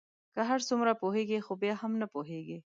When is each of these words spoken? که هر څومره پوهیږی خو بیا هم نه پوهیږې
که 0.33 0.41
هر 0.49 0.59
څومره 0.67 0.91
پوهیږی 1.01 1.39
خو 1.45 1.53
بیا 1.61 1.73
هم 1.81 1.91
نه 2.01 2.07
پوهیږې 2.13 2.57